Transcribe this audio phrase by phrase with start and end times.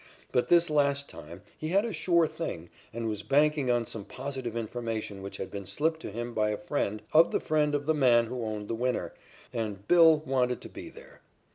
[0.31, 4.57] But this last time he had a "sure thing" and was banking on some positive
[4.57, 7.93] information which had been slipped to him by a friend of the friend of the
[7.93, 9.13] man who owned the winner,
[9.53, 11.21] and "Bill" wanted to be there.